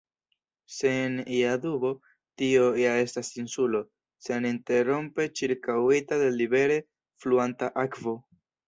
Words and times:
Sen 0.75 1.19
ia 1.39 1.51
dubo, 1.65 1.91
tio 2.43 2.65
ja 2.85 2.95
estas 3.03 3.31
insulo, 3.43 3.83
seninterrompe 4.31 5.31
ĉirkaŭita 5.41 6.23
de 6.25 6.35
libere 6.43 6.85
fluanta 7.25 7.75
akvo. 7.89 8.21